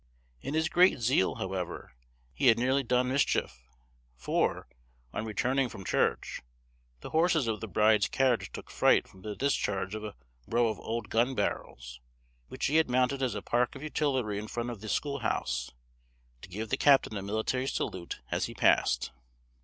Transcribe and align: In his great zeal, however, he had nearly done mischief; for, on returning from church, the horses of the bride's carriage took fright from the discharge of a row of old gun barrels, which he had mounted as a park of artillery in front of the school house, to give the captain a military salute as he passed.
In 0.41 0.55
his 0.55 0.67
great 0.67 0.97
zeal, 0.97 1.35
however, 1.35 1.91
he 2.33 2.47
had 2.47 2.57
nearly 2.57 2.81
done 2.81 3.09
mischief; 3.09 3.61
for, 4.15 4.67
on 5.13 5.25
returning 5.25 5.69
from 5.69 5.85
church, 5.85 6.41
the 7.01 7.11
horses 7.11 7.45
of 7.47 7.59
the 7.61 7.67
bride's 7.67 8.07
carriage 8.07 8.51
took 8.51 8.71
fright 8.71 9.07
from 9.07 9.21
the 9.21 9.35
discharge 9.35 9.93
of 9.93 10.03
a 10.03 10.15
row 10.47 10.69
of 10.69 10.79
old 10.79 11.09
gun 11.09 11.35
barrels, 11.35 11.99
which 12.47 12.65
he 12.65 12.77
had 12.77 12.89
mounted 12.89 13.21
as 13.21 13.35
a 13.35 13.43
park 13.43 13.75
of 13.75 13.83
artillery 13.83 14.39
in 14.39 14.47
front 14.47 14.71
of 14.71 14.81
the 14.81 14.89
school 14.89 15.19
house, 15.19 15.69
to 16.41 16.49
give 16.49 16.69
the 16.69 16.77
captain 16.77 17.15
a 17.15 17.21
military 17.21 17.67
salute 17.67 18.21
as 18.31 18.45
he 18.45 18.55
passed. 18.55 19.11